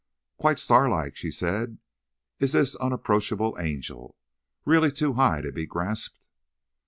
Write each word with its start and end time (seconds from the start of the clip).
"Quite 0.37 0.57
starlike," 0.57 1.15
she 1.15 1.29
said, 1.29 1.77
"is 2.39 2.53
this 2.53 2.73
unapproachable 2.77 3.55
angel. 3.59 4.17
Really 4.65 4.91
too 4.91 5.13
high 5.13 5.41
to 5.41 5.51
be 5.51 5.67
grasped." 5.67 6.17